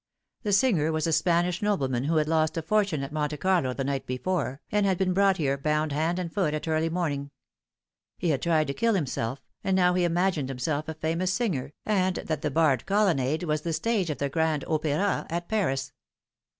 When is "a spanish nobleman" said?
1.05-2.05